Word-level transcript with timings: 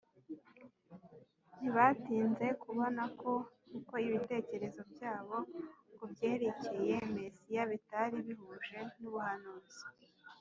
Ntibatinze 1.57 2.45
kubona 2.63 3.03
ko 3.19 3.31
uko 3.77 3.93
ibitekerezo 4.07 4.81
byabo 4.91 5.37
ku 5.95 6.03
byerekeye 6.11 6.95
Mesiya 7.15 7.63
bitari 7.71 8.17
bihuje 8.25 8.79
n’ubuhanuzi; 8.99 9.81